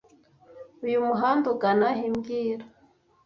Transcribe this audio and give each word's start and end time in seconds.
Uyu 0.85 0.99
muhanda 1.07 1.45
ugana 1.53 1.87
he 1.97 2.05
mbwira 2.13 2.65